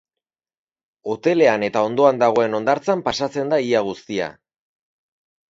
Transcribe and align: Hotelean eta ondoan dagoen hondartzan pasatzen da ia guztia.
Hotelean 1.11 1.65
eta 1.67 1.83
ondoan 1.89 2.23
dagoen 2.23 2.57
hondartzan 2.61 3.05
pasatzen 3.09 3.53
da 3.53 3.61
ia 3.67 3.85
guztia. 3.91 4.33